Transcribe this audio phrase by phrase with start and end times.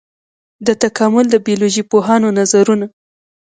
[0.67, 2.85] د تکامل د بيولوژي پوهانو نظرونه.